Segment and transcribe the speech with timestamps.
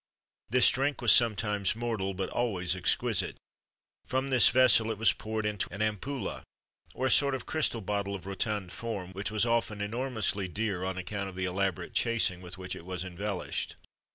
[0.49, 3.37] This drink was sometimes mortal, but always exquisite.[XXV 30]
[4.07, 6.41] From this vessel, it was poured into an ampula,
[6.95, 10.97] or a sort of crystal bottle of rotund form, which was often enormously dear on
[10.97, 13.75] account of the elaborate chasing with which it was embellished.